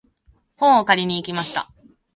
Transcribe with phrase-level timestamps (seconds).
[0.57, 1.69] 本を借りに行きました。